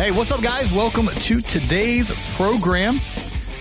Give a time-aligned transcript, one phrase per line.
[0.00, 0.72] Hey, what's up, guys?
[0.72, 2.96] Welcome to today's program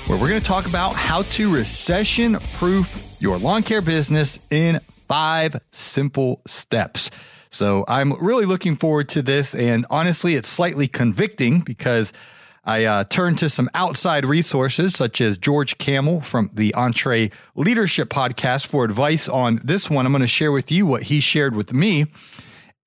[0.07, 4.79] where we're going to talk about how to recession proof your lawn care business in
[5.09, 7.11] five simple steps.
[7.49, 9.53] So, I'm really looking forward to this.
[9.53, 12.13] And honestly, it's slightly convicting because
[12.63, 18.07] I uh, turned to some outside resources such as George Kamel from the Entre Leadership
[18.07, 20.05] Podcast for advice on this one.
[20.05, 22.05] I'm going to share with you what he shared with me.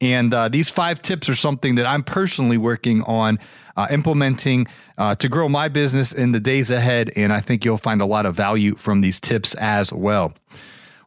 [0.02, 3.38] And uh, these five tips are something that I'm personally working on
[3.76, 4.66] uh, implementing
[4.98, 7.10] uh, to grow my business in the days ahead.
[7.16, 10.34] And I think you'll find a lot of value from these tips as well.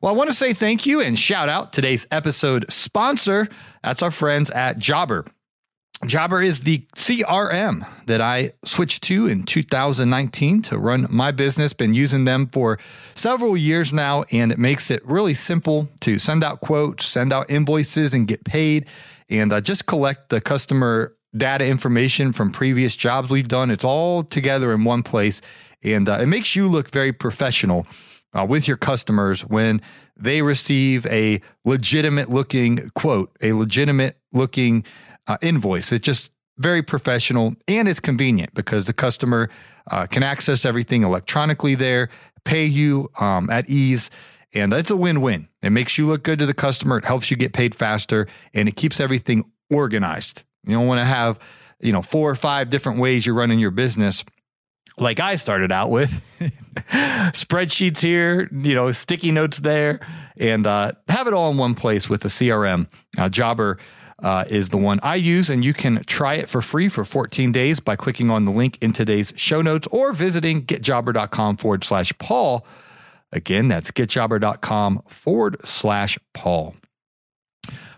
[0.02, 3.50] Well, I want to say thank you and shout out today's episode sponsor.
[3.84, 5.26] That's our friends at Jobber.
[6.08, 11.73] Jobber is the CRM that I switched to in 2019 to run my business.
[11.73, 12.80] Been using them for
[13.16, 17.50] several years now, and it makes it really simple to send out quotes, send out
[17.50, 18.88] invoices, and get paid,
[19.30, 23.72] and uh, just collect the customer data information from previous jobs we've done.
[23.72, 25.42] It's all together in one place,
[25.83, 27.87] and uh, it makes you look very professional
[28.33, 29.82] uh, with your customers when
[30.17, 34.83] they receive a legitimate looking quote, a legitimate looking
[35.27, 35.91] uh, invoice.
[35.91, 39.49] It's just very professional and it's convenient because the customer
[39.91, 42.09] uh, can access everything electronically there,
[42.43, 44.09] pay you um, at ease,
[44.53, 45.49] and it's a win win.
[45.61, 48.69] It makes you look good to the customer, it helps you get paid faster, and
[48.69, 50.43] it keeps everything organized.
[50.65, 51.39] You don't want to have,
[51.80, 54.23] you know, four or five different ways you're running your business
[54.97, 56.21] like I started out with
[57.33, 59.99] spreadsheets here, you know, sticky notes there,
[60.37, 62.87] and uh, have it all in one place with a CRM.
[63.17, 63.77] Uh, Jobber
[64.23, 67.52] uh, is the one I use, and you can try it for free for 14
[67.52, 72.17] days by clicking on the link in today's show notes or visiting getjobber.com forward slash
[72.17, 72.65] Paul.
[73.31, 76.75] Again, that's getjobber.com forward slash Paul.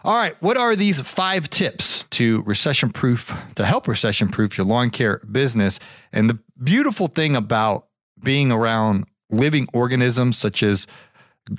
[0.03, 4.65] All right, what are these five tips to recession proof, to help recession proof your
[4.65, 5.79] lawn care business?
[6.13, 7.87] And the beautiful thing about
[8.23, 10.87] being around living organisms such as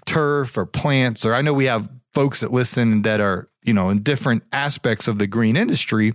[0.06, 3.90] turf or plants, or I know we have folks that listen that are you know,
[3.90, 6.14] in different aspects of the green industry.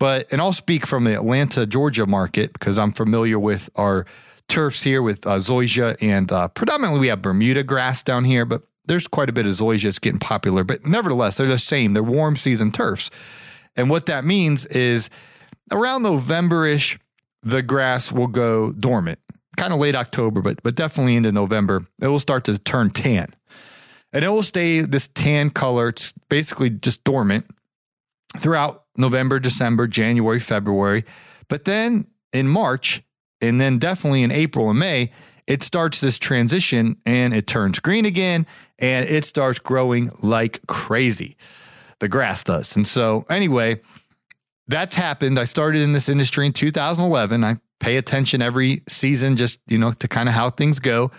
[0.00, 4.04] But, and I'll speak from the Atlanta, Georgia market because I'm familiar with our
[4.48, 8.62] turfs here with uh, zoysia and uh, predominantly we have Bermuda grass down here, but
[8.84, 9.84] there's quite a bit of zoysia.
[9.84, 11.92] It's getting popular, but nevertheless, they're the same.
[11.94, 13.10] They're warm season turfs.
[13.76, 15.08] And what that means is
[15.70, 16.98] around November ish,
[17.44, 19.20] the grass will go dormant,
[19.56, 21.86] kind of late October, but, but definitely into November.
[22.00, 23.32] It will start to turn tan
[24.12, 25.88] and it will stay this tan color.
[25.88, 27.46] It's basically just dormant
[28.36, 31.04] throughout November, December, January, February.
[31.48, 33.02] But then in March,
[33.40, 35.10] and then definitely in April and May,
[35.46, 38.46] it starts this transition and it turns green again
[38.78, 41.36] and it starts growing like crazy.
[41.98, 42.76] The grass does.
[42.76, 43.80] And so, anyway,
[44.68, 45.38] that's happened.
[45.38, 47.44] I started in this industry in 2011.
[47.44, 51.10] I pay attention every season just, you know, to kind of how things go.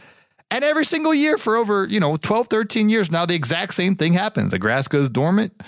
[0.54, 3.96] And every single year for over, you know, 12, 13 years now, the exact same
[3.96, 4.52] thing happens.
[4.52, 5.64] The grass goes dormant,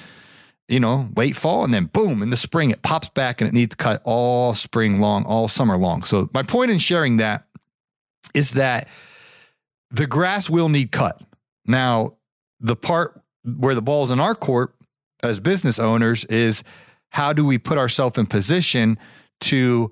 [0.67, 3.53] you know, late fall, and then boom, in the spring, it pops back and it
[3.55, 6.03] needs cut all spring long, all summer long.
[6.03, 7.47] So, my point in sharing that
[8.35, 8.87] is that
[9.89, 11.19] the grass will need cut.
[11.65, 12.17] Now,
[12.59, 14.75] the part where the ball's in our court
[15.23, 16.63] as business owners is
[17.09, 18.99] how do we put ourselves in position
[19.41, 19.91] to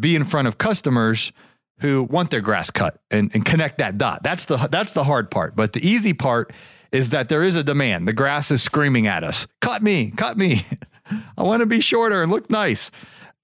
[0.00, 1.34] be in front of customers
[1.82, 4.22] who want their grass cut and, and connect that dot.
[4.22, 5.54] That's the that's the hard part.
[5.54, 6.52] But the easy part
[6.92, 8.08] is that there is a demand.
[8.08, 9.46] The grass is screaming at us.
[9.60, 10.64] Cut me, cut me.
[11.36, 12.90] I want to be shorter and look nice.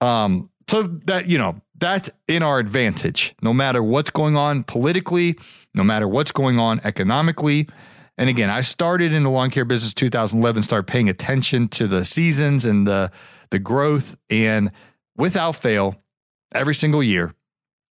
[0.01, 3.35] Um, so that you know that's in our advantage.
[3.41, 5.37] No matter what's going on politically,
[5.73, 7.67] no matter what's going on economically,
[8.17, 12.03] And again, I started in the lawn care business 2011, started paying attention to the
[12.03, 13.11] seasons and the
[13.49, 14.71] the growth, and
[15.15, 15.95] without fail,
[16.53, 17.33] every single year,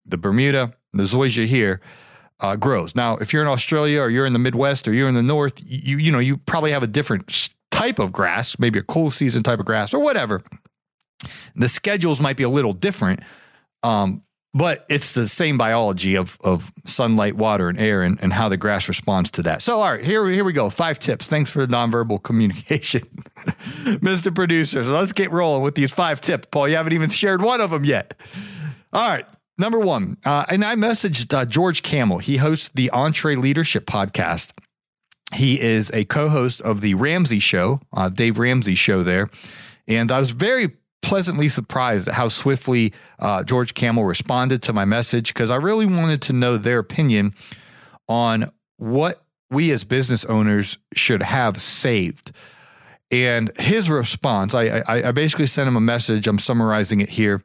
[0.05, 1.81] the Bermuda, the zoysia here
[2.39, 2.95] uh, grows.
[2.95, 5.61] Now, if you're in Australia or you're in the Midwest or you're in the North,
[5.65, 9.44] you you know you probably have a different type of grass, maybe a cool season
[9.44, 10.44] type of grass or whatever.
[11.55, 13.21] The schedules might be a little different,
[13.81, 14.23] um,
[14.53, 18.57] but it's the same biology of of sunlight, water, and air, and, and how the
[18.57, 19.61] grass responds to that.
[19.61, 20.69] So, all right, here here we go.
[20.69, 21.27] Five tips.
[21.27, 23.03] Thanks for the nonverbal communication,
[23.85, 24.35] Mr.
[24.35, 24.83] Producer.
[24.83, 26.47] So let's get rolling with these five tips.
[26.51, 28.15] Paul, you haven't even shared one of them yet.
[28.91, 29.25] All right.
[29.57, 32.17] Number one, uh, and I messaged uh, George Kamel.
[32.17, 34.51] He hosts the EntreLeadership podcast.
[35.33, 39.29] He is a co-host of the Ramsey Show, uh, Dave Ramsey Show there,
[39.88, 40.71] and I was very
[41.03, 45.85] pleasantly surprised at how swiftly uh, George Kamel responded to my message because I really
[45.85, 47.35] wanted to know their opinion
[48.07, 52.31] on what we as business owners should have saved.
[53.11, 56.27] And his response, I, I, I basically sent him a message.
[56.27, 57.44] I'm summarizing it here.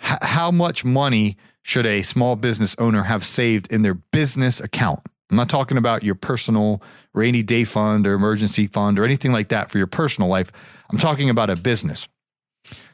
[0.00, 5.00] H- how much money should a small business owner have saved in their business account?
[5.30, 6.82] I'm not talking about your personal
[7.12, 10.52] rainy day fund or emergency fund or anything like that for your personal life.
[10.90, 12.06] I'm talking about a business.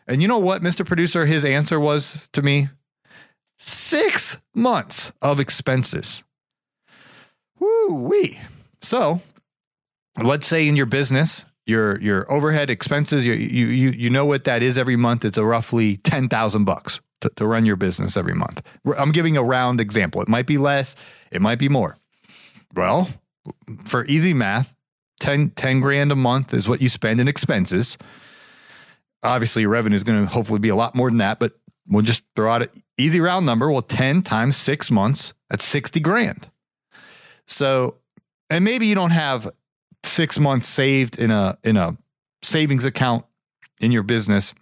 [0.07, 0.87] And you know what, Mr.
[0.87, 2.69] Producer, his answer was to me?
[3.59, 6.25] Six months of expenses.
[7.61, 8.41] Woo wee.
[8.81, 9.21] So
[10.21, 14.45] let's say in your business, your your overhead expenses, you you you you know what
[14.45, 15.25] that is every month.
[15.25, 18.63] It's a roughly ten thousand bucks to, to run your business every month.
[18.97, 20.21] I'm giving a round example.
[20.21, 20.95] It might be less,
[21.31, 21.97] it might be more.
[22.75, 23.09] Well,
[23.85, 24.75] for easy math,
[25.21, 27.97] 10, 10 grand a month is what you spend in expenses.
[29.23, 31.53] Obviously, your revenue is going to hopefully be a lot more than that, but
[31.87, 33.71] we'll just throw out an easy round number.
[33.71, 36.51] Well, 10 times six months, that's 60 grand.
[37.47, 37.99] So,
[38.51, 39.49] and maybe you don't have
[40.05, 41.97] six months saved in a in a
[42.43, 43.25] savings account
[43.81, 44.55] in your business,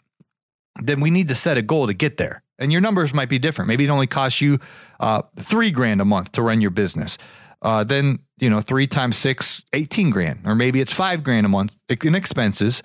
[0.81, 2.43] then we need to set a goal to get there.
[2.59, 3.69] And your numbers might be different.
[3.69, 4.59] Maybe it only costs you
[4.99, 7.17] uh, three grand a month to run your business.
[7.63, 11.49] Uh, then you know three times six, 18 grand, or maybe it's five grand a
[11.49, 12.83] month in expenses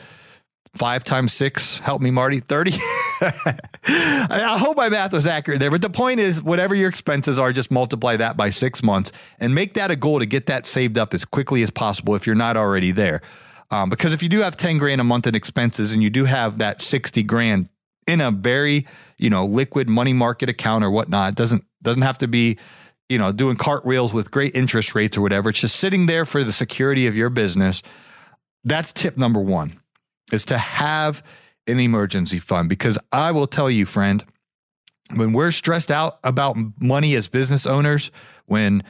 [0.76, 2.72] five times six, help me, Marty, 30.
[3.88, 5.72] I hope my math was accurate there.
[5.72, 9.56] But the point is, whatever your expenses are, just multiply that by six months and
[9.56, 12.36] make that a goal to get that saved up as quickly as possible if you're
[12.36, 13.22] not already there.
[13.72, 16.26] Um, because if you do have 10 grand a month in expenses and you do
[16.26, 17.70] have that 60 grand
[18.08, 18.86] in a very,
[19.18, 22.58] you know, liquid money market account or whatnot, it doesn't doesn't have to be,
[23.10, 25.50] you know, doing cartwheels with great interest rates or whatever.
[25.50, 27.82] It's just sitting there for the security of your business.
[28.64, 29.80] That's tip number one
[30.32, 31.24] is to have
[31.68, 32.70] an emergency fund.
[32.70, 34.24] Because I will tell you, friend,
[35.16, 38.12] when we're stressed out about money as business owners,
[38.46, 38.84] when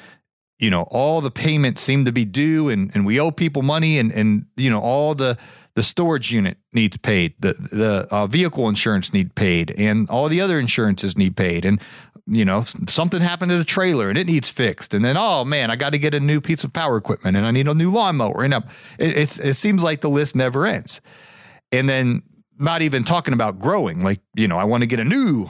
[0.59, 3.99] you know all the payments seem to be due and, and we owe people money
[3.99, 5.37] and and you know all the
[5.75, 10.39] the storage unit needs paid the the uh, vehicle insurance need paid and all the
[10.39, 11.65] other insurances need paid.
[11.65, 11.81] And
[12.27, 14.93] you know something happened to the trailer and it needs fixed.
[14.93, 17.45] And then oh man i got to get a new piece of power equipment and
[17.45, 18.43] i need a new lawnmower.
[18.43, 18.63] And it,
[18.97, 21.01] it, it seems like the list never ends.
[21.71, 22.23] And then
[22.57, 25.49] not even talking about growing, like, you know, I want to get a new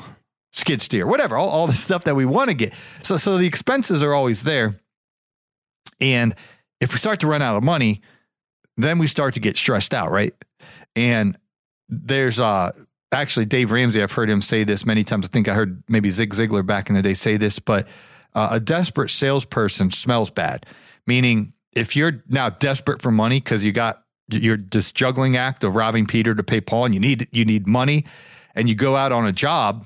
[0.53, 2.73] skid steer, whatever, all, all the stuff that we want to get.
[3.03, 4.79] So, so the expenses are always there.
[5.99, 6.35] And
[6.79, 8.01] if we start to run out of money,
[8.77, 10.33] then we start to get stressed out, right?
[10.95, 11.37] And
[11.87, 12.71] there's uh
[13.11, 15.25] actually Dave Ramsey, I've heard him say this many times.
[15.25, 17.87] I think I heard maybe Zig Ziglar back in the day say this, but
[18.33, 20.65] uh, a desperate salesperson smells bad.
[21.07, 25.75] Meaning, if you're now desperate for money because you got you're this juggling act of
[25.75, 28.05] robbing Peter to pay Paul, and you need you need money,
[28.55, 29.85] and you go out on a job,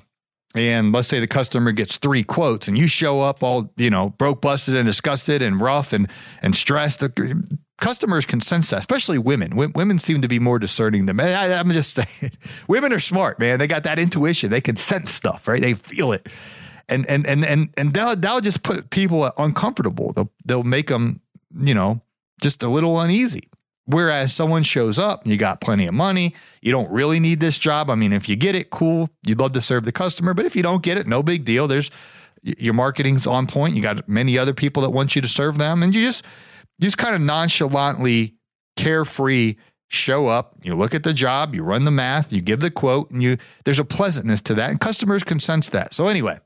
[0.54, 4.10] and let's say the customer gets three quotes, and you show up all you know
[4.10, 6.08] broke, busted, and disgusted, and rough, and
[6.42, 7.00] and stressed.
[7.00, 9.50] The customers can sense that, especially women.
[9.50, 11.36] W- women seem to be more discerning than men.
[11.36, 12.32] I, I'm just saying,
[12.68, 13.58] women are smart, man.
[13.58, 14.50] They got that intuition.
[14.50, 15.60] They can sense stuff, right?
[15.60, 16.28] They feel it,
[16.88, 20.12] and and and and and they'll they'll just put people uncomfortable.
[20.14, 21.20] They'll they'll make them,
[21.58, 22.00] you know,
[22.40, 23.49] just a little uneasy.
[23.90, 27.90] Whereas someone shows up, you got plenty of money, you don't really need this job.
[27.90, 29.10] I mean, if you get it, cool.
[29.26, 31.66] You'd love to serve the customer, but if you don't get it, no big deal.
[31.66, 31.90] There's
[32.42, 33.74] your marketing's on point.
[33.74, 36.24] You got many other people that want you to serve them, and you just
[36.80, 38.34] just kind of nonchalantly,
[38.76, 39.56] carefree
[39.88, 40.56] show up.
[40.62, 43.38] You look at the job, you run the math, you give the quote, and you
[43.64, 45.92] there's a pleasantness to that, and customers can sense that.
[45.94, 46.38] So anyway,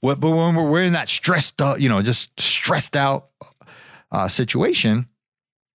[0.00, 3.30] what, but when we're in that stressed out, you know, just stressed out
[4.12, 5.08] uh, situation,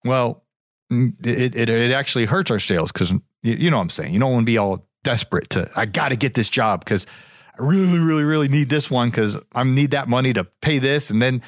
[0.03, 0.44] well,
[0.89, 3.11] it, it, it actually hurts our sales because
[3.41, 4.13] you, know what I'm saying.
[4.13, 7.05] You don't want to be all desperate to, I got to get this job because
[7.57, 11.09] I really, really, really need this one because I need that money to pay this.
[11.09, 11.41] And then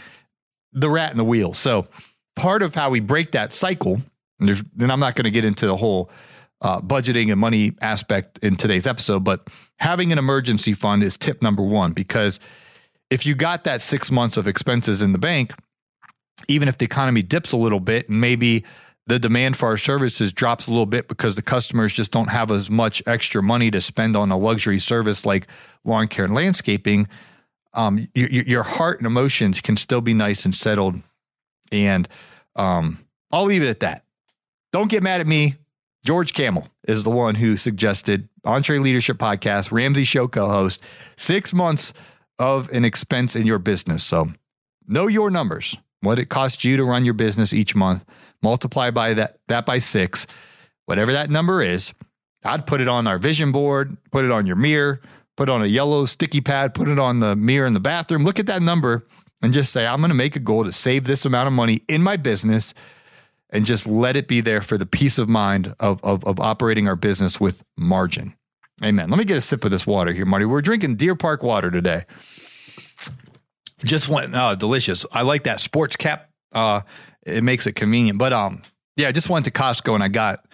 [0.73, 1.53] the rat in the wheel.
[1.53, 1.87] So
[2.35, 4.01] part of how we break that cycle,
[4.39, 6.11] and, there's, and I'm not going to get into the whole
[6.61, 11.41] uh, budgeting and money aspect in today's episode, but having an emergency fund is tip
[11.41, 12.39] number one because
[13.09, 15.53] if you got that six months of expenses in the bank,
[16.47, 18.63] even if the economy dips a little bit and maybe
[19.07, 22.51] the demand for our services drops a little bit because the customers just don't have
[22.51, 25.47] as much extra money to spend on a luxury service like
[25.85, 27.07] lawn care and landscaping,
[27.73, 31.01] um, your, your heart and emotions can still be nice and settled.
[31.71, 32.07] And
[32.55, 32.99] um,
[33.31, 34.03] I'll leave it at that.
[34.73, 35.55] Don't get mad at me.
[36.05, 40.81] George Kamel is the one who suggested EntreLeadership Podcast, Ramsey Show co host,
[41.15, 41.93] six months
[42.39, 44.03] of an expense in your business.
[44.03, 44.31] So
[44.87, 48.05] know your numbers, what it costs you to run your business each month,
[48.41, 50.27] multiply by that, that by six,
[50.85, 51.93] whatever that number is.
[52.45, 55.01] I'd put it on our vision board, put it on your mirror,
[55.35, 58.23] put it on a yellow sticky pad, put it on the mirror in the bathroom.
[58.23, 59.05] Look at that number
[59.41, 61.81] and just say, I'm going to make a goal to save this amount of money
[61.87, 62.73] in my business
[63.49, 66.87] and just let it be there for the peace of mind of, of, of operating
[66.87, 68.35] our business with margin.
[68.83, 69.09] Amen.
[69.09, 70.45] Let me get a sip of this water here, Marty.
[70.45, 72.05] We're drinking Deer Park water today.
[73.83, 75.05] Just went oh, delicious.
[75.11, 76.29] I like that sports cap.
[76.51, 76.81] Uh,
[77.25, 78.17] it makes it convenient.
[78.17, 78.63] But um,
[78.95, 80.45] yeah, I just went to Costco and I got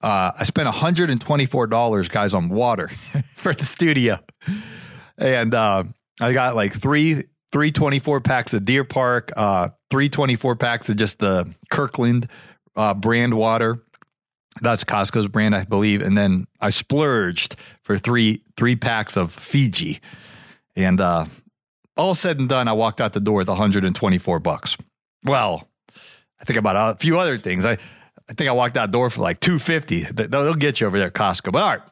[0.00, 2.88] uh, I spent $124 guys on water
[3.34, 4.18] for the studio.
[5.16, 5.84] And uh,
[6.20, 11.52] I got like three 324 packs of Deer Park, uh, 324 packs of just the
[11.70, 12.28] Kirkland
[12.76, 13.82] uh, brand water.
[14.60, 16.02] That's Costco's brand, I believe.
[16.02, 20.00] And then I splurged for three three packs of Fiji.
[20.76, 21.26] And uh,
[21.98, 24.76] all said and done, I walked out the door with 124 bucks.
[25.24, 25.68] Well,
[26.40, 27.64] I think about a few other things.
[27.64, 30.04] I, I think I walked out the door for like 250.
[30.12, 31.52] They'll get you over there at Costco.
[31.52, 31.82] But all right.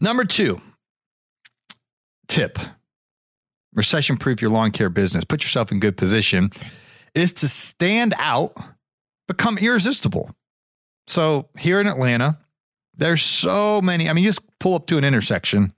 [0.00, 0.60] Number two
[2.28, 2.58] tip
[3.74, 6.50] recession proof your lawn care business, put yourself in good position,
[7.14, 8.56] is to stand out,
[9.28, 10.34] become irresistible.
[11.06, 12.38] So here in Atlanta,
[12.96, 14.08] there's so many.
[14.08, 15.74] I mean, you just pull up to an intersection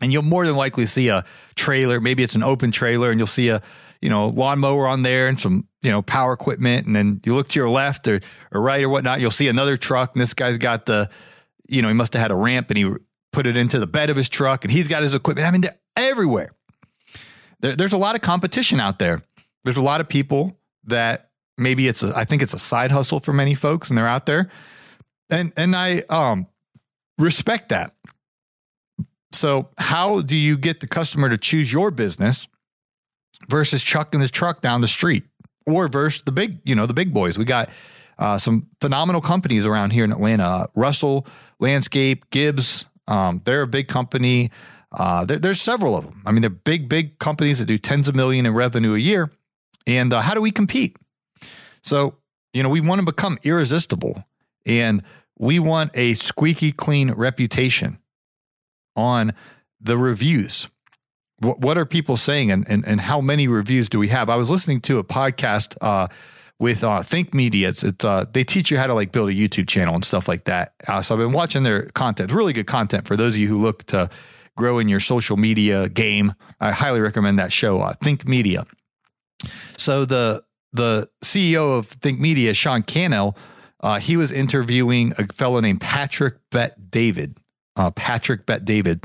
[0.00, 2.00] and you'll more than likely see a trailer.
[2.00, 3.62] Maybe it's an open trailer and you'll see a,
[4.00, 6.86] you know, lawnmower on there and some, you know, power equipment.
[6.86, 8.20] And then you look to your left or,
[8.52, 10.14] or right or whatnot, you'll see another truck.
[10.14, 11.10] And this guy's got the,
[11.68, 12.92] you know, he must have had a ramp and he
[13.32, 15.46] put it into the bed of his truck and he's got his equipment.
[15.46, 16.50] I mean, they're everywhere
[17.60, 19.22] there, there's a lot of competition out there.
[19.64, 23.20] There's a lot of people that maybe it's a, I think it's a side hustle
[23.20, 24.50] for many folks and they're out there.
[25.30, 26.46] And and I um
[27.18, 27.94] respect that.
[29.32, 32.48] So how do you get the customer to choose your business
[33.48, 35.24] versus chucking this truck down the street
[35.66, 37.38] or versus the big, you know, the big boys?
[37.38, 37.70] We got
[38.18, 40.44] uh, some phenomenal companies around here in Atlanta.
[40.44, 41.26] Uh, Russell
[41.58, 44.50] Landscape, Gibbs, um, they're a big company.
[44.92, 46.22] Uh, there, there's several of them.
[46.26, 49.30] I mean, they're big, big companies that do tens of million in revenue a year.
[49.86, 50.96] And uh, how do we compete?
[51.82, 52.16] So,
[52.52, 54.24] you know, we want to become irresistible
[54.66, 55.02] and
[55.38, 57.98] we want a squeaky clean reputation
[59.00, 59.32] on
[59.80, 60.68] the reviews.
[61.38, 64.28] What, what are people saying and, and, and how many reviews do we have?
[64.28, 66.08] I was listening to a podcast uh,
[66.58, 67.70] with uh, Think Media.
[67.70, 70.28] It's, it's uh, they teach you how to like build a YouTube channel and stuff
[70.28, 70.74] like that.
[70.86, 72.30] Uh, so I've been watching their content.
[72.30, 74.10] really good content for those of you who look to
[74.56, 76.34] grow in your social media game.
[76.60, 78.66] I highly recommend that show, uh, Think Media.
[79.78, 83.36] So the the CEO of Think Media, Sean Cannell,
[83.80, 87.38] uh, he was interviewing a fellow named Patrick Bet David.
[87.80, 89.02] Uh, Patrick Bet David,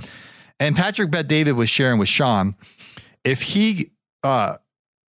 [0.59, 2.55] and Patrick Bet David was sharing with Sean
[3.23, 3.91] if he
[4.21, 4.57] uh,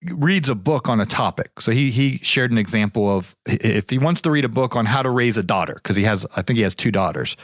[0.04, 1.60] reads a book on a topic.
[1.60, 4.86] So he he shared an example of if he wants to read a book on
[4.86, 7.36] how to raise a daughter because he has I think he has two daughters.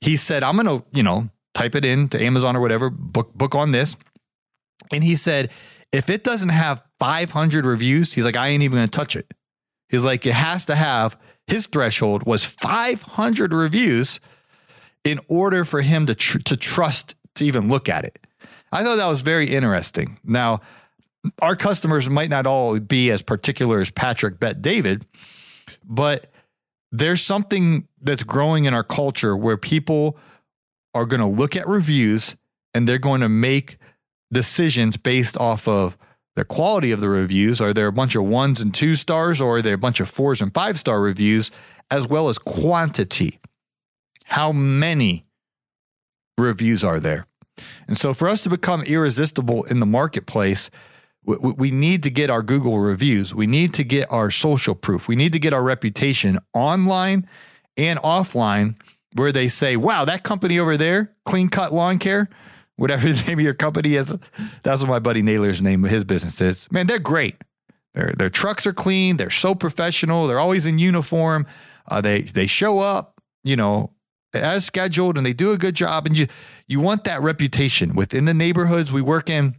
[0.00, 3.34] He said I'm going to you know type it in to Amazon or whatever, book
[3.34, 3.96] book on this.
[4.92, 5.50] And he said,
[5.90, 9.32] if it doesn't have 500 reviews, he's like, I ain't even going to touch it.
[9.88, 14.20] He's like, it has to have his threshold was 500 reviews
[15.06, 18.18] in order for him to tr- to trust to even look at it.
[18.72, 20.18] I thought that was very interesting.
[20.24, 20.60] Now,
[21.40, 25.06] our customers might not all be as particular as Patrick Bet David,
[25.84, 26.32] but
[26.92, 30.18] there's something that's growing in our culture where people
[30.94, 32.36] are going to look at reviews
[32.74, 33.78] and they're going to make
[34.32, 35.96] decisions based off of
[36.34, 37.60] the quality of the reviews.
[37.60, 40.08] Are there a bunch of ones and two stars, or are there a bunch of
[40.08, 41.50] fours and five star reviews,
[41.90, 43.40] as well as quantity?
[44.26, 45.24] How many
[46.36, 47.26] reviews are there?
[47.88, 50.70] And so, for us to become irresistible in the marketplace,
[51.24, 53.34] we, need to get our Google reviews.
[53.34, 55.08] We need to get our social proof.
[55.08, 57.28] We need to get our reputation online
[57.76, 58.76] and offline
[59.14, 62.28] where they say, wow, that company over there, Clean Cut Lawn Care,
[62.76, 64.14] whatever the name of your company is,
[64.62, 66.70] that's what my buddy Naylor's name of his business is.
[66.70, 67.36] Man, they're great.
[67.94, 69.16] Their their trucks are clean.
[69.16, 70.26] They're so professional.
[70.26, 71.46] They're always in uniform.
[71.88, 73.90] Uh, they they show up, you know,
[74.42, 76.06] as scheduled, and they do a good job.
[76.06, 76.26] And you
[76.66, 79.56] you want that reputation within the neighborhoods we work in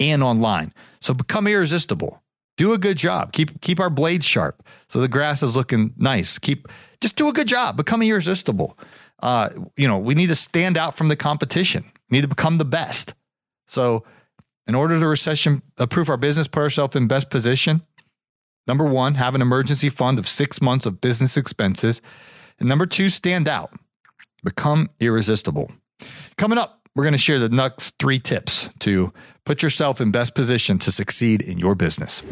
[0.00, 0.72] and online.
[1.00, 2.22] So become irresistible.
[2.56, 3.32] Do a good job.
[3.32, 6.38] Keep keep our blades sharp so the grass is looking nice.
[6.38, 6.68] Keep
[7.00, 7.76] just do a good job.
[7.76, 8.78] Become irresistible.
[9.20, 11.84] Uh, you know, we need to stand out from the competition.
[12.10, 13.14] We need to become the best.
[13.66, 14.04] So,
[14.66, 17.82] in order to recession proof our business, put ourselves in best position.
[18.66, 22.02] Number one, have an emergency fund of six months of business expenses.
[22.60, 23.72] And number two, stand out.
[24.44, 25.70] Become irresistible.
[26.36, 29.12] Coming up, we're going to share the next three tips to
[29.44, 32.22] put yourself in best position to succeed in your business.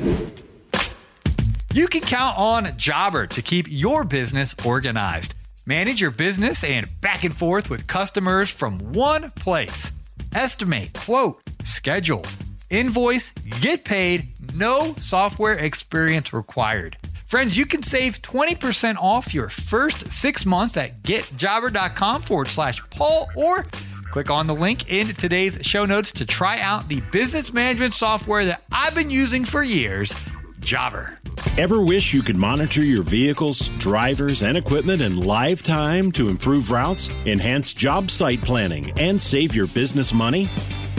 [1.72, 5.34] You can count on Jobber to keep your business organized.
[5.66, 9.92] Manage your business and back and forth with customers from one place.
[10.34, 12.24] Estimate, quote, schedule,
[12.70, 13.30] invoice,
[13.60, 16.96] get paid, no software experience required.
[17.26, 23.28] Friends, you can save 20% off your first six months at getjobber.com forward slash Paul
[23.34, 23.66] or
[24.12, 28.44] click on the link in today's show notes to try out the business management software
[28.44, 30.14] that I've been using for years,
[30.60, 31.18] Jobber.
[31.58, 36.70] Ever wish you could monitor your vehicles, drivers, and equipment in live time to improve
[36.70, 40.48] routes, enhance job site planning, and save your business money?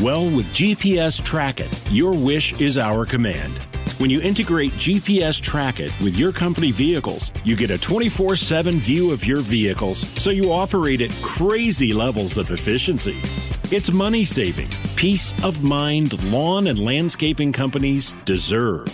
[0.02, 3.66] Well, with GPS Track It, your wish is our command.
[3.98, 8.80] When you integrate GPS Track It with your company vehicles, you get a 24 7
[8.80, 13.18] view of your vehicles so you operate at crazy levels of efficiency.
[13.76, 18.88] It's money saving, peace of mind lawn and landscaping companies deserve.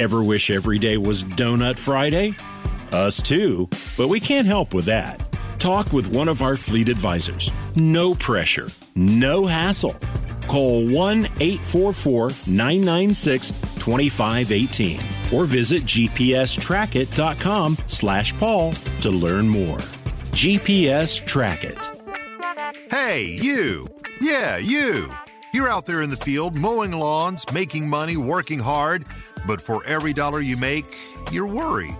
[0.00, 2.34] Ever wish every day was Donut Friday?
[2.92, 5.20] Us too, but we can't help with that.
[5.58, 7.50] Talk with one of our fleet advisors.
[7.74, 9.96] No pressure, no hassle.
[10.46, 15.00] Call 1 844 996 2518
[15.32, 19.78] or visit gpstrackit.com slash Paul to learn more.
[20.34, 21.90] GPS Track It.
[22.90, 23.86] Hey, you!
[24.20, 25.10] Yeah, you!
[25.52, 29.06] You're out there in the field mowing lawns, making money, working hard,
[29.46, 30.96] but for every dollar you make,
[31.30, 31.96] you're worried.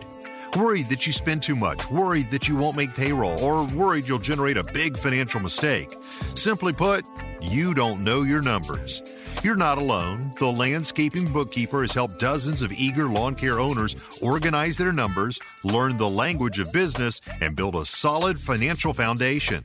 [0.56, 4.18] Worried that you spend too much, worried that you won't make payroll, or worried you'll
[4.18, 5.96] generate a big financial mistake.
[6.34, 7.04] Simply put,
[7.44, 9.02] you don't know your numbers.
[9.42, 10.32] You're not alone.
[10.38, 15.96] The Landscaping Bookkeeper has helped dozens of eager lawn care owners organize their numbers, learn
[15.96, 19.64] the language of business, and build a solid financial foundation.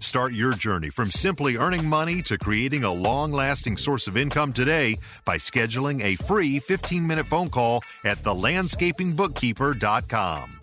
[0.00, 4.52] Start your journey from simply earning money to creating a long lasting source of income
[4.52, 10.58] today by scheduling a free 15 minute phone call at thelandscapingbookkeeper.com.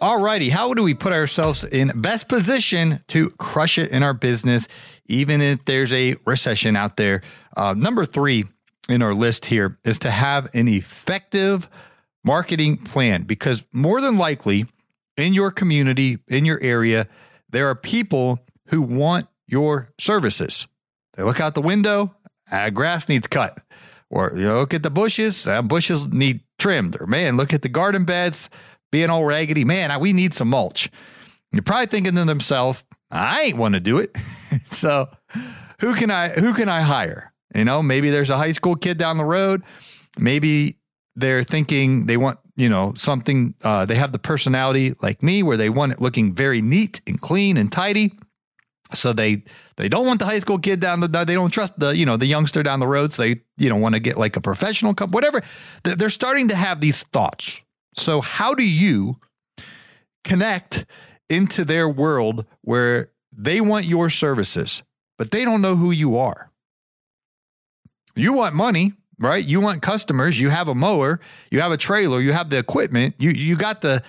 [0.00, 4.66] Alrighty, how do we put ourselves in best position to crush it in our business,
[5.10, 7.22] even if there's a recession out there?
[7.56, 8.44] Uh, number three
[8.88, 11.68] in our list here is to have an effective
[12.24, 14.66] marketing plan because more than likely
[15.16, 17.08] in your community, in your area,
[17.50, 20.66] there are people who want your services.
[21.16, 22.14] They look out the window,
[22.50, 23.58] uh, grass needs cut.
[24.10, 27.00] Or you know, look at the bushes, uh, bushes need trimmed.
[27.00, 28.50] Or man, look at the garden beds
[28.90, 29.64] being all raggedy.
[29.64, 30.90] Man, we need some mulch.
[31.52, 34.16] You're probably thinking to themselves, I ain't want to do it.
[34.70, 35.08] so
[35.80, 37.32] who can I who can I hire?
[37.54, 39.62] You know, maybe there's a high school kid down the road.
[40.18, 40.78] Maybe
[41.16, 45.56] they're thinking they want, you know, something uh, they have the personality like me where
[45.56, 48.12] they want it looking very neat and clean and tidy.
[48.94, 49.44] So they
[49.76, 52.16] they don't want the high school kid down the they don't trust the you know
[52.16, 53.12] the youngster down the road.
[53.12, 55.42] So they you know want to get like a professional cup whatever.
[55.84, 57.60] They're starting to have these thoughts
[57.96, 59.18] so, how do you
[60.24, 60.86] connect
[61.28, 64.82] into their world where they want your services,
[65.18, 66.50] but they don't know who you are?
[68.16, 69.44] You want money, right?
[69.44, 70.40] You want customers.
[70.40, 73.80] You have a mower, you have a trailer, you have the equipment, you you got
[73.80, 74.02] the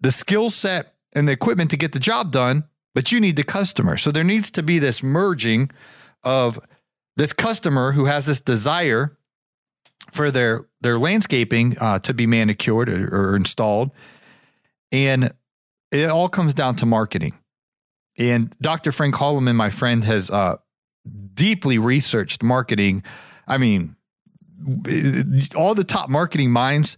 [0.00, 3.44] the skill set and the equipment to get the job done, but you need the
[3.44, 3.96] customer.
[3.96, 5.70] So there needs to be this merging
[6.22, 6.60] of
[7.16, 9.16] this customer who has this desire
[10.12, 13.90] for their their landscaping uh, to be manicured or, or installed,
[14.92, 15.32] and
[15.90, 17.38] it all comes down to marketing.
[18.18, 18.92] And Dr.
[18.92, 20.56] Frank Holloman, my friend, has uh,
[21.34, 23.02] deeply researched marketing.
[23.46, 23.96] I mean,
[25.54, 26.96] all the top marketing minds,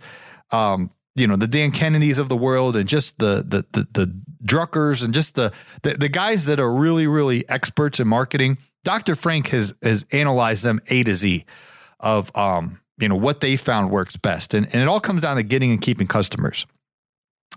[0.51, 4.23] um, you know, the Dan Kennedys of the world, and just the the the, the
[4.45, 5.53] Druckers, and just the,
[5.83, 8.59] the the guys that are really really experts in marketing.
[8.85, 9.17] Dr.
[9.17, 11.45] Frank has has analyzed them A to Z
[11.99, 15.37] of um, you know what they found works best and, and it all comes down
[15.37, 16.67] to getting and keeping customers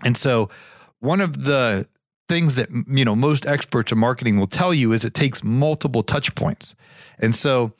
[0.04, 0.48] and so
[1.00, 1.86] one of the
[2.32, 6.02] things that you know most experts in marketing will tell you is it takes multiple
[6.02, 6.74] touch points
[7.18, 7.72] and so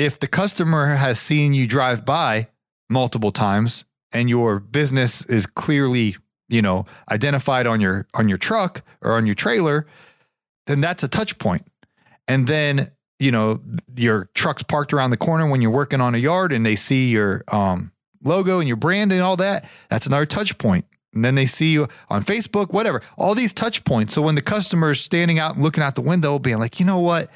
[0.00, 2.48] if the customer has seen you drive by
[2.88, 6.16] multiple times and your business is clearly,
[6.48, 9.86] you know, identified on your on your truck or on your trailer,
[10.66, 11.66] then that's a touch point.
[12.26, 13.60] And then, you know,
[13.94, 17.10] your truck's parked around the corner when you're working on a yard and they see
[17.10, 17.92] your um,
[18.24, 20.86] logo and your brand and all that, that's another touch point.
[21.12, 24.14] And then they see you on Facebook, whatever, all these touch points.
[24.14, 27.00] So when the customer's standing out and looking out the window, being like, you know
[27.00, 27.30] what?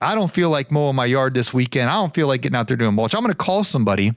[0.00, 1.90] I don't feel like mowing my yard this weekend.
[1.90, 3.14] I don't feel like getting out there doing mulch.
[3.14, 4.14] I'm going to call somebody.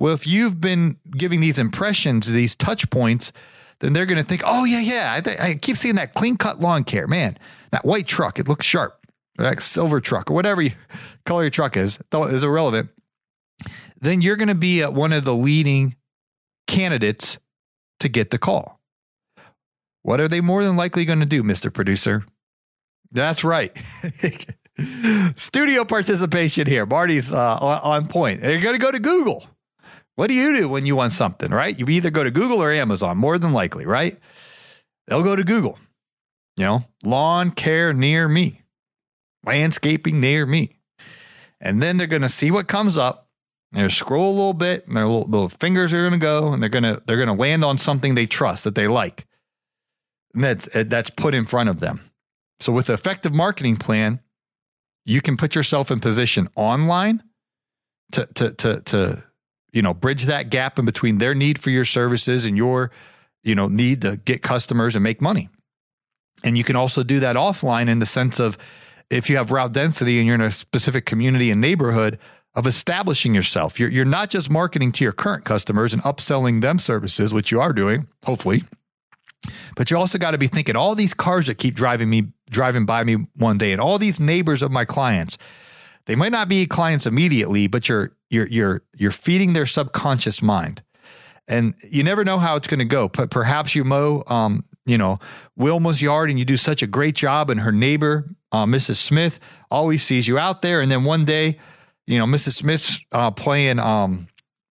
[0.00, 3.30] Well, if you've been giving these impressions, these touch points,
[3.78, 5.14] then they're going to think, oh, yeah, yeah.
[5.16, 7.06] I, th- I keep seeing that clean cut lawn care.
[7.06, 7.38] Man,
[7.70, 8.98] that white truck, it looks sharp.
[9.36, 10.72] That silver truck or whatever you,
[11.26, 12.90] color your truck is, is irrelevant.
[14.00, 15.94] Then you're going to be uh, one of the leading
[16.66, 17.38] candidates
[18.00, 18.80] to get the call.
[20.02, 21.72] What are they more than likely going to do, Mr.
[21.72, 22.24] Producer?
[23.10, 23.74] That's right.
[25.36, 26.84] Studio participation here.
[26.84, 28.42] Marty's uh, on point.
[28.42, 29.46] You're going to go to Google.
[30.16, 31.76] What do you do when you want something, right?
[31.78, 34.18] You either go to Google or Amazon, more than likely, right?
[35.06, 35.78] They'll go to Google.
[36.56, 38.62] You know, lawn care near me,
[39.44, 40.78] landscaping near me.
[41.60, 43.23] And then they're going to see what comes up.
[43.74, 46.62] They're scroll a little bit, and their little, little fingers are going to go, and
[46.62, 49.26] they're going to they're going to land on something they trust that they like,
[50.32, 52.10] and that's eh, that's put in front of them.
[52.60, 54.20] So with an effective marketing plan,
[55.04, 57.22] you can put yourself in position online
[58.12, 59.24] to to to to
[59.72, 62.90] you know bridge that gap in between their need for your services and your
[63.42, 65.48] you know need to get customers and make money
[66.42, 68.56] and you can also do that offline in the sense of
[69.10, 72.18] if you have route density and you're in a specific community and neighborhood
[72.54, 76.78] of establishing yourself you're, you're not just marketing to your current customers and upselling them
[76.78, 78.64] services which you are doing hopefully
[79.76, 82.86] but you also got to be thinking all these cars that keep driving me driving
[82.86, 85.38] by me one day and all these neighbors of my clients.
[86.06, 90.82] They might not be clients immediately, but you're you're you're you're feeding their subconscious mind.
[91.46, 93.08] And you never know how it's going to go.
[93.08, 95.18] But perhaps you mow um, you know,
[95.58, 98.96] Wilma's yard and you do such a great job and her neighbor, uh, Mrs.
[98.96, 99.40] Smith,
[99.70, 101.58] always sees you out there and then one day,
[102.06, 102.52] you know, Mrs.
[102.52, 104.28] Smith's uh, playing um,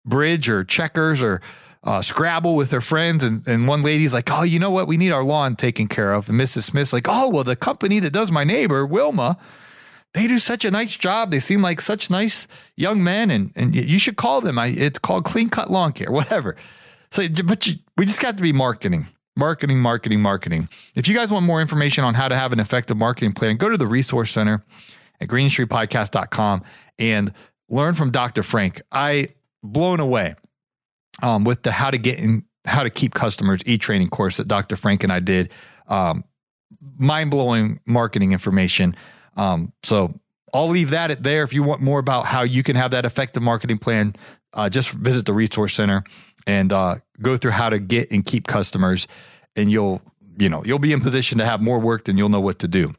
[0.05, 1.41] bridge or checkers or
[1.83, 4.87] uh, Scrabble with their friends, and, and one lady's like, "Oh, you know what?
[4.87, 6.63] We need our lawn taken care of." And Mrs.
[6.63, 9.37] Smith's like, "Oh, well, the company that does my neighbor Wilma,
[10.13, 11.31] they do such a nice job.
[11.31, 14.59] They seem like such nice young men, and and you should call them.
[14.59, 16.57] I, it's called Clean Cut Lawn Care, whatever."
[17.11, 20.67] So, but you, we just got to be marketing, marketing, marketing, marketing.
[20.95, 23.69] If you guys want more information on how to have an effective marketing plan, go
[23.69, 24.63] to the Resource Center
[25.21, 26.63] at greenindustrypodcast.com
[26.97, 27.33] and
[27.69, 28.43] learn from Dr.
[28.43, 28.81] Frank.
[28.91, 29.29] I
[29.63, 30.35] blown away
[31.21, 34.47] um, with the how to get in, how to keep customers e training course that
[34.47, 34.75] Dr.
[34.75, 35.49] Frank and I did.
[35.87, 36.23] Um,
[36.97, 38.95] Mind blowing marketing information.
[39.35, 40.13] Um, so
[40.53, 41.43] I'll leave that at there.
[41.43, 44.15] If you want more about how you can have that effective marketing plan,
[44.53, 46.03] uh, just visit the resource center
[46.47, 49.07] and uh, go through how to get and keep customers,
[49.55, 50.01] and you'll
[50.37, 52.67] you know you'll be in position to have more work than you'll know what to
[52.67, 52.93] do.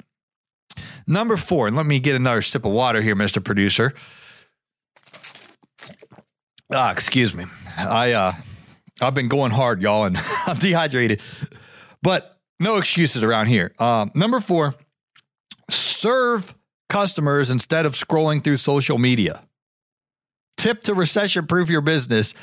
[1.07, 3.95] Number four, and let me get another sip of water here, Mister Producer.
[6.73, 7.47] Ah, excuse me.
[7.77, 8.33] I uh
[9.01, 11.21] I've been going hard, y'all, and I'm dehydrated.
[12.03, 13.73] But no excuses around here.
[13.79, 14.75] Um, number four,
[15.71, 16.55] serve
[16.89, 19.43] customers instead of scrolling through social media.
[20.61, 22.35] Tip to recession proof your business.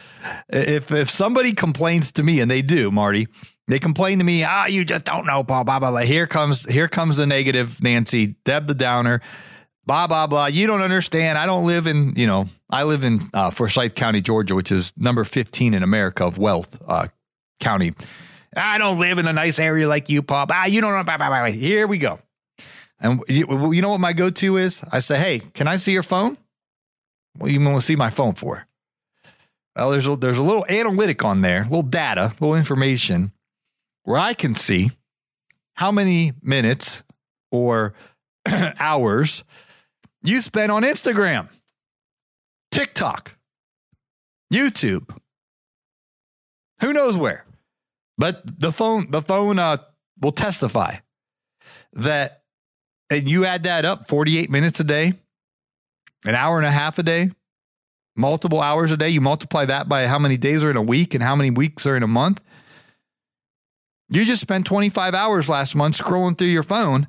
[0.50, 3.28] If if somebody complains to me, and they do, Marty,
[3.68, 6.02] they complain to me, ah, you just don't know, blah, blah, blah, blah.
[6.02, 9.22] Here comes here comes the negative Nancy, Deb the downer
[9.88, 10.46] blah blah blah.
[10.48, 11.38] You don't understand.
[11.38, 12.48] I don't live in you know.
[12.70, 16.78] I live in uh, Forsyth County, Georgia, which is number fifteen in America of wealth
[16.86, 17.08] uh,
[17.60, 17.94] county.
[18.56, 20.50] I don't live in a nice area like you, Pop.
[20.52, 21.04] Ah, you don't know.
[21.04, 21.46] Blah, blah, blah.
[21.46, 22.20] Here we go.
[23.00, 24.84] And you, you know what my go-to is?
[24.92, 26.38] I say, "Hey, can I see your phone?"
[27.38, 28.68] What do you want to see my phone for?
[29.76, 33.32] Well, there's a, there's a little analytic on there, little data, little information
[34.04, 34.92] where I can see
[35.74, 37.04] how many minutes
[37.52, 37.94] or
[38.80, 39.44] hours
[40.24, 41.50] you spent on Instagram,
[42.72, 43.38] TikTok,
[44.52, 45.16] YouTube,
[46.82, 47.46] who knows where.
[48.18, 49.78] But the phone, the phone uh,
[50.20, 50.96] will testify
[51.94, 52.44] that,
[53.10, 55.14] and you add that up 48 minutes a day,
[56.28, 57.32] an hour and a half a day,
[58.16, 59.10] multiple hours a day.
[59.10, 61.88] You multiply that by how many days are in a week and how many weeks
[61.88, 62.42] are in a month.
[64.10, 67.08] You just spent 25 hours last month scrolling through your phone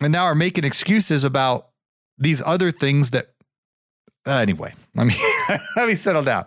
[0.00, 1.68] and now are making excuses about
[2.18, 3.32] these other things that
[4.26, 5.14] uh, anyway let me
[5.76, 6.46] let me settle down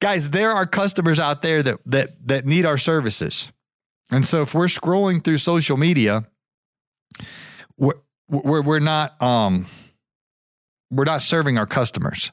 [0.00, 3.52] guys there are customers out there that that that need our services
[4.10, 6.24] and so if we're scrolling through social media
[7.76, 7.94] we're
[8.28, 9.66] we're, we're not um
[10.90, 12.32] we're not serving our customers.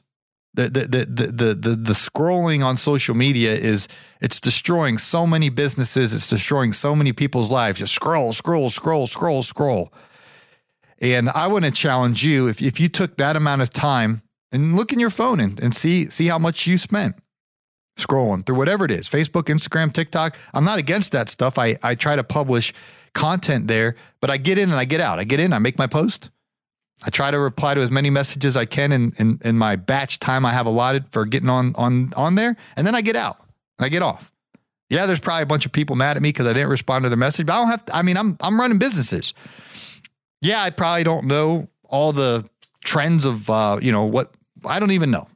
[0.54, 3.88] The the the the the, the scrolling on social media is
[4.20, 6.14] it's destroying so many businesses.
[6.14, 7.80] It's destroying so many people's lives.
[7.80, 9.92] Just scroll scroll scroll scroll scroll.
[11.00, 14.76] And i want to challenge you if, if you took that amount of time and
[14.76, 17.16] look in your phone and, and see see how much you spent
[17.98, 20.36] scrolling through whatever it is facebook instagram tiktok.
[20.54, 21.58] I'm not against that stuff.
[21.58, 22.72] I i try to publish
[23.12, 25.18] content there but i get in and i get out.
[25.18, 26.30] I get in i make my post
[27.02, 30.20] I try to reply to as many messages I can in, in, in my batch
[30.20, 33.38] time I have allotted for getting on on on there, and then I get out.
[33.78, 34.30] I get off.
[34.88, 37.08] Yeah, there's probably a bunch of people mad at me because I didn't respond to
[37.08, 37.84] their message, but I don't have.
[37.86, 39.34] To, I mean, I'm I'm running businesses.
[40.40, 42.48] Yeah, I probably don't know all the
[42.84, 44.32] trends of uh, you know what
[44.64, 45.28] I don't even know,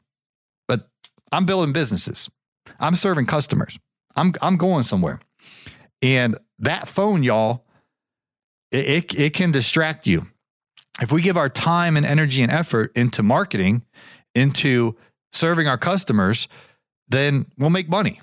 [0.69, 0.89] but
[1.33, 2.31] I'm building businesses.
[2.79, 3.79] I'm serving customers.
[4.17, 5.21] I'm I'm going somewhere,
[6.03, 7.65] and that phone, y'all,
[8.71, 10.27] it, it, it can distract you
[11.01, 13.83] if we give our time and energy and effort into marketing,
[14.35, 14.97] into
[15.33, 16.49] serving our customers,
[17.09, 18.21] then we'll make money.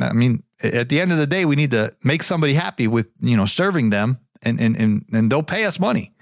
[0.00, 3.08] I mean, at the end of the day, we need to make somebody happy with,
[3.20, 6.14] you know, serving them and and and, and they'll pay us money.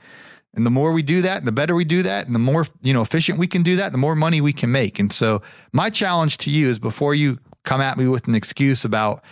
[0.54, 2.64] And the more we do that, and the better we do that, and the more,
[2.82, 4.98] you know, efficient we can do that, the more money we can make.
[4.98, 5.42] And so
[5.72, 9.22] my challenge to you is before you come at me with an excuse about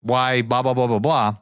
[0.00, 1.36] why blah blah blah blah blah,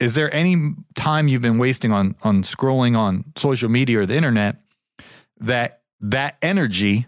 [0.00, 4.16] is there any time you've been wasting on on scrolling on social media or the
[4.16, 4.56] internet
[5.40, 7.06] that that energy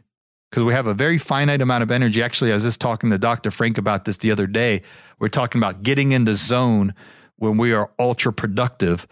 [0.50, 2.22] because we have a very finite amount of energy.
[2.22, 4.82] Actually i was just talking to dr frank about this the other day.
[5.18, 6.94] We're talking about getting in the zone
[7.36, 9.06] when we are ultra productive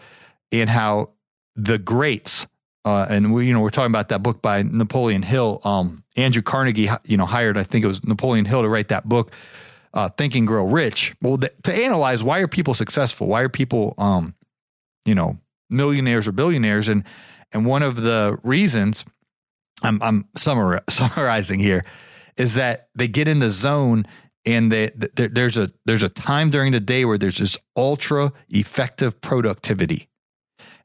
[0.51, 1.11] and how
[1.55, 2.47] the greats
[2.83, 6.41] uh, and we you know we're talking about that book by napoleon hill um, andrew
[6.41, 9.31] carnegie you know hired i think it was napoleon hill to write that book
[9.95, 11.15] uh, Think and Grow Rich.
[11.21, 13.27] Well, th- to analyze why are people successful?
[13.27, 14.35] Why are people, um,
[15.05, 16.89] you know, millionaires or billionaires?
[16.89, 17.03] And
[17.51, 19.05] and one of the reasons
[19.81, 21.85] I'm, I'm summar- summarizing here
[22.37, 24.05] is that they get in the zone
[24.45, 28.31] and they, they, there's a there's a time during the day where there's this ultra
[28.49, 30.09] effective productivity.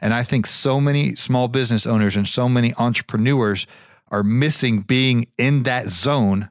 [0.00, 3.66] And I think so many small business owners and so many entrepreneurs
[4.08, 6.48] are missing being in that zone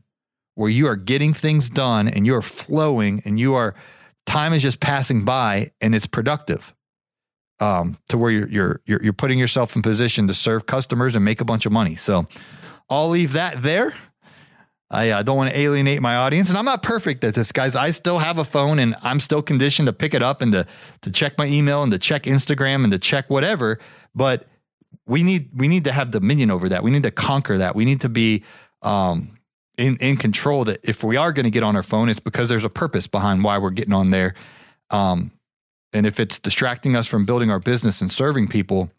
[0.59, 3.73] where you are getting things done and you are flowing and you are
[4.25, 6.75] time is just passing by and it's productive
[7.61, 11.23] um, to where you're, you're you're you're putting yourself in position to serve customers and
[11.23, 11.95] make a bunch of money.
[11.95, 12.27] So
[12.89, 13.95] I'll leave that there.
[14.91, 17.77] I uh, don't want to alienate my audience, and I'm not perfect at this, guys.
[17.77, 20.65] I still have a phone, and I'm still conditioned to pick it up and to
[21.03, 23.79] to check my email and to check Instagram and to check whatever.
[24.13, 24.45] But
[25.07, 26.83] we need we need to have dominion over that.
[26.83, 27.77] We need to conquer that.
[27.77, 28.43] We need to be
[28.81, 29.38] um,
[29.79, 32.49] in, in control that if we are going to get on our phone, it's because
[32.49, 34.35] there's a purpose behind why we're getting on there.
[34.89, 35.31] Um,
[35.93, 38.91] and if it's distracting us from building our business and serving people,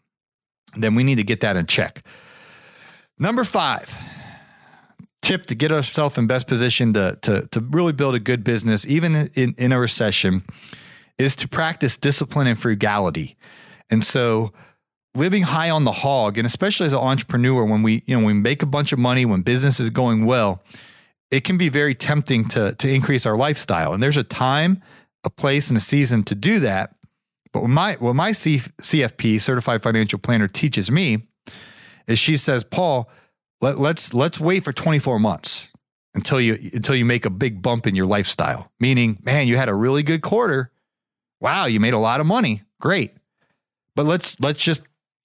[0.75, 2.03] then we need to get that in check.
[3.19, 3.95] Number five,
[5.21, 8.83] tip to get ourselves in best position to, to, to really build a good business,
[8.87, 10.43] even in, in a recession,
[11.19, 13.37] is to practice discipline and frugality.
[13.91, 14.51] And so,
[15.15, 18.33] living high on the hog, and especially as an entrepreneur, when we you know we
[18.33, 20.63] make a bunch of money, when business is going well,
[21.29, 23.93] it can be very tempting to to increase our lifestyle.
[23.93, 24.81] And there's a time,
[25.23, 26.95] a place, and a season to do that.
[27.51, 31.23] But what my what my CFP certified financial planner teaches me
[32.07, 33.09] is she says, Paul,
[33.61, 35.69] let, let's let's wait for 24 months
[36.13, 38.71] until you until you make a big bump in your lifestyle.
[38.79, 40.71] Meaning, man, you had a really good quarter.
[41.39, 42.63] Wow, you made a lot of money.
[42.79, 43.13] Great.
[43.95, 44.81] But let's let's just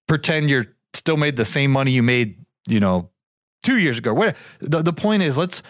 [0.07, 3.11] pretend you're still made the same money you made, you know,
[3.63, 4.15] two years ago.
[4.15, 5.63] What the, the point is, let's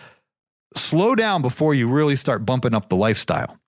[0.74, 3.58] slow down before you really start bumping up the lifestyle.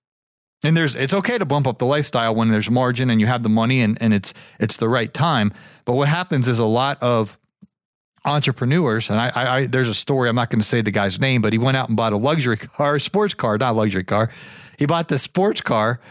[0.63, 3.43] And there's it's okay to bump up the lifestyle when there's margin and you have
[3.43, 5.53] the money and, and it's it's the right time.
[5.85, 7.37] But what happens is a lot of
[8.25, 11.17] entrepreneurs, and I, I, I there's a story, I'm not going to say the guy's
[11.19, 14.03] name, but he went out and bought a luxury car, sports car, not a luxury
[14.03, 14.29] car.
[14.77, 16.01] He bought the sports car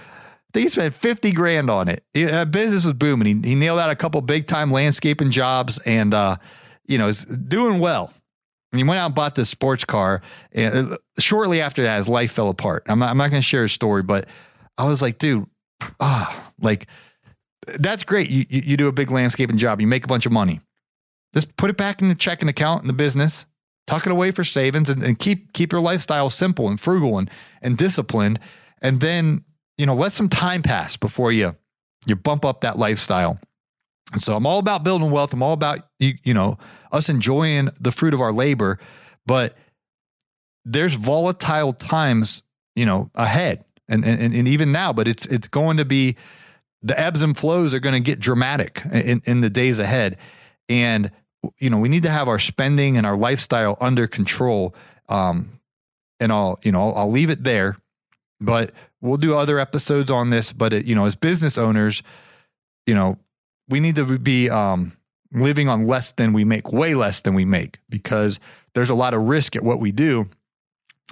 [0.58, 2.04] he spent 50 grand on it.
[2.14, 3.42] He, business was booming.
[3.42, 6.36] He, he nailed out a couple big time landscaping jobs and, uh,
[6.86, 8.12] you know, is doing well.
[8.72, 10.22] And he went out and bought this sports car.
[10.52, 12.84] And uh, shortly after that, his life fell apart.
[12.86, 14.26] I'm not, I'm not going to share his story, but
[14.76, 15.46] I was like, dude,
[16.00, 16.86] ah, like
[17.66, 18.30] that's great.
[18.30, 20.60] You, you, you do a big landscaping job, you make a bunch of money.
[21.34, 23.46] Just put it back in the checking account in the business,
[23.86, 27.30] tuck it away for savings, and, and keep keep your lifestyle simple and frugal and
[27.60, 28.40] and disciplined.
[28.80, 29.44] And then
[29.78, 31.56] you know, let some time pass before you
[32.06, 33.38] you bump up that lifestyle.
[34.12, 35.32] And so I'm all about building wealth.
[35.32, 36.58] I'm all about you, you know,
[36.92, 38.78] us enjoying the fruit of our labor,
[39.26, 39.56] but
[40.64, 42.42] there's volatile times,
[42.74, 43.64] you know, ahead.
[43.90, 46.16] And, and and even now, but it's it's going to be
[46.82, 50.18] the ebbs and flows are going to get dramatic in, in the days ahead.
[50.68, 51.10] And
[51.58, 54.74] you know, we need to have our spending and our lifestyle under control.
[55.08, 55.60] Um,
[56.20, 57.78] and I'll, you know, I'll, I'll leave it there,
[58.40, 60.52] but we'll do other episodes on this.
[60.52, 62.02] But it, you know, as business owners,
[62.86, 63.18] you know,
[63.68, 64.96] we need to be um,
[65.32, 68.40] living on less than we make, way less than we make, because
[68.74, 70.28] there's a lot of risk at what we do,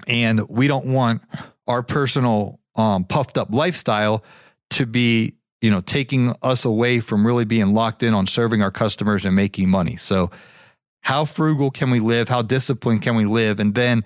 [0.06, 1.22] and we don't want
[1.66, 4.22] our personal um, puffed up lifestyle
[4.70, 8.70] to be you know taking us away from really being locked in on serving our
[8.70, 9.96] customers and making money.
[9.96, 10.30] So
[11.00, 12.28] how frugal can we live?
[12.28, 13.60] How disciplined can we live?
[13.60, 14.04] And then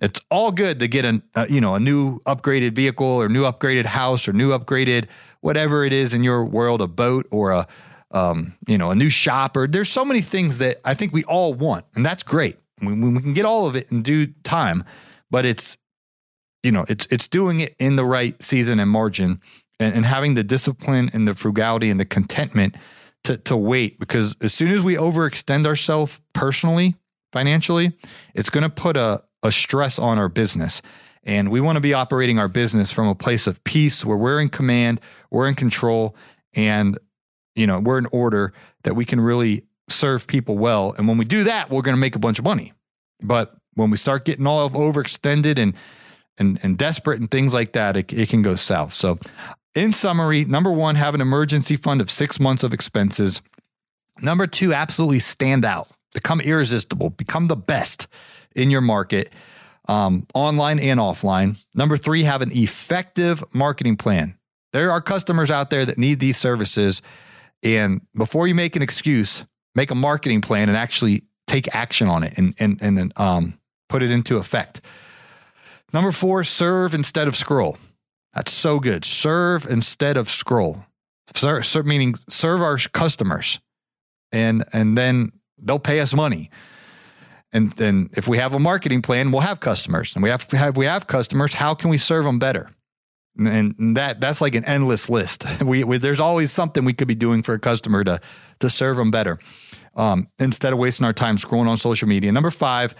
[0.00, 3.42] it's all good to get a, a, you know a new upgraded vehicle or new
[3.42, 5.06] upgraded house or new upgraded
[5.40, 7.66] whatever it is in your world a boat or a
[8.10, 11.24] um, you know a new shop or there's so many things that I think we
[11.24, 12.56] all want and that's great.
[12.80, 14.84] We, we can get all of it in due time
[15.30, 15.76] but it's
[16.62, 19.40] you know it's it's doing it in the right season and margin
[19.80, 22.76] and, and having the discipline and the frugality and the contentment
[23.24, 26.94] to to wait because as soon as we overextend ourselves personally
[27.32, 27.92] financially
[28.34, 30.82] it's going to put a, a stress on our business.
[31.24, 34.40] And we want to be operating our business from a place of peace where we're
[34.40, 36.16] in command we're in control
[36.54, 36.98] and
[37.54, 38.52] you know we're in order
[38.84, 40.94] that we can really serve people well.
[40.96, 42.72] And when we do that we're going to make a bunch of money.
[43.20, 45.74] But when we start getting all overextended and
[46.38, 48.92] and, and desperate and things like that, it, it can go south.
[48.92, 49.18] So
[49.74, 53.42] in summary, number one, have an emergency fund of six months of expenses.
[54.20, 58.06] Number two, absolutely stand out, become irresistible, become the best
[58.58, 59.32] in your market,
[59.88, 61.62] um, online and offline.
[61.74, 64.36] Number three, have an effective marketing plan.
[64.72, 67.00] There are customers out there that need these services.
[67.62, 69.44] And before you make an excuse,
[69.74, 74.02] make a marketing plan and actually take action on it and, and, and um, put
[74.02, 74.80] it into effect.
[75.92, 77.78] Number four, serve instead of scroll.
[78.34, 79.04] That's so good.
[79.04, 80.84] Serve instead of scroll.
[81.34, 83.58] Serve, serve, meaning serve our customers,
[84.32, 86.50] and and then they'll pay us money.
[87.52, 90.76] And then if we have a marketing plan, we'll have customers, and we have, have
[90.76, 91.54] we have customers.
[91.54, 92.70] How can we serve them better?
[93.38, 95.44] And that that's like an endless list.
[95.64, 98.20] We, we, there's always something we could be doing for a customer to
[98.60, 99.38] to serve them better,
[99.94, 102.32] um, instead of wasting our time scrolling on social media.
[102.32, 102.94] Number five,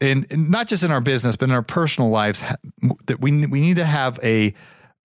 [0.00, 2.42] and, and not just in our business, but in our personal lives,
[3.06, 4.54] that we we need to have a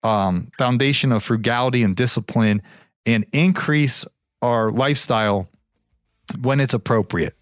[0.02, 2.62] um, foundation of frugality and discipline,
[3.04, 4.06] and increase
[4.40, 5.48] our lifestyle
[6.40, 7.34] when it's appropriate.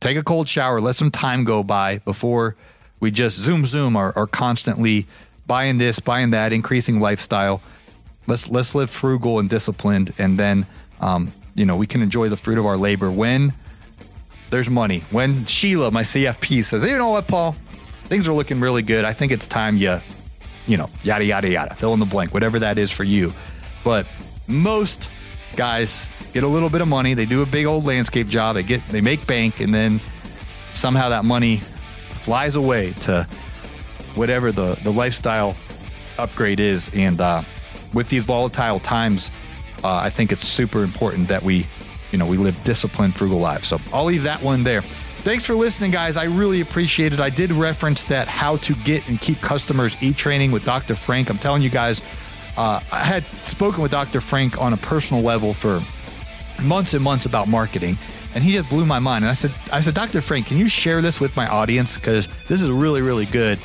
[0.00, 2.56] Take a cold shower, let some time go by before
[3.00, 5.06] we just zoom zoom are, are constantly
[5.46, 7.60] buying this, buying that, increasing lifestyle.
[8.26, 10.66] Let's let's live frugal and disciplined, and then
[11.00, 13.54] um, you know we can enjoy the fruit of our labor when
[14.50, 15.04] there's money.
[15.10, 17.52] When Sheila, my CFP, says, hey, you know what, Paul,
[18.04, 19.04] things are looking really good.
[19.04, 19.98] I think it's time you,
[20.66, 23.32] you know, yada, yada, yada, fill in the blank, whatever that is for you.
[23.84, 24.06] But
[24.46, 25.10] most
[25.58, 27.12] guys get a little bit of money.
[27.12, 28.54] They do a big old landscape job.
[28.54, 30.00] They get, they make bank, and then
[30.72, 33.24] somehow that money flies away to
[34.14, 35.56] whatever the, the lifestyle
[36.16, 36.88] upgrade is.
[36.94, 37.42] And uh,
[37.92, 39.30] with these volatile times,
[39.84, 41.66] uh, I think it's super important that we
[42.12, 43.68] you know, we live disciplined, frugal lives.
[43.68, 44.82] So I'll leave that one there.
[44.82, 46.16] Thanks for listening, guys.
[46.16, 47.20] I really appreciate it.
[47.20, 50.94] I did reference that how to get and keep customers e training with Dr.
[50.94, 51.28] Frank.
[51.28, 52.02] I'm telling you guys,
[52.58, 54.20] uh, I had spoken with Dr.
[54.20, 55.80] Frank on a personal level for
[56.60, 57.96] months and months about marketing,
[58.34, 59.22] and he just blew my mind.
[59.22, 60.20] And I said, I said, Dr.
[60.20, 63.60] Frank, can you share this with my audience because this is really, really good,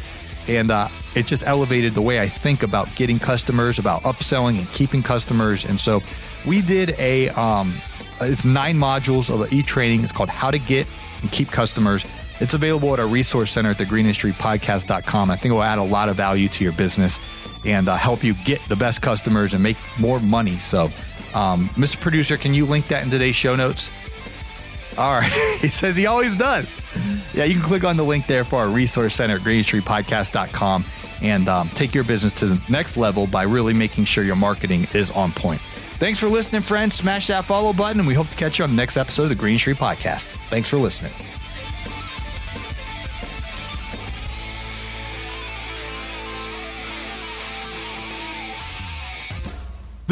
[0.47, 4.71] and uh, it just elevated the way I think about getting customers, about upselling and
[4.73, 5.65] keeping customers.
[5.65, 6.01] And so
[6.45, 7.73] we did a um,
[8.21, 10.03] it's nine modules of e-training.
[10.03, 10.85] It's called How to Get
[11.23, 12.05] and Keep Customers.
[12.39, 15.31] It's available at our resource center at thegreenindustrypodcast.com.
[15.31, 17.17] I think it will add a lot of value to your business
[17.65, 20.57] and uh, help you get the best customers and make more money.
[20.57, 20.85] So,
[21.33, 21.99] um, Mr.
[21.99, 23.89] Producer, can you link that in today's show notes?
[24.97, 25.57] All right.
[25.61, 26.75] he says he always does.
[27.33, 30.85] Yeah, you can click on the link there for our resource center at greenindustrypodcast.com
[31.21, 34.87] and um, take your business to the next level by really making sure your marketing
[34.93, 35.61] is on point.
[35.99, 36.95] Thanks for listening, friends.
[36.95, 39.29] Smash that follow button, and we hope to catch you on the next episode of
[39.29, 40.27] the Green Industry Podcast.
[40.49, 41.13] Thanks for listening.